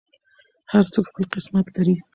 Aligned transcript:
هر 0.71 0.83
څوک 0.93 1.05
خپل 1.09 1.23
قسمت 1.33 1.65
لري. 1.75 1.95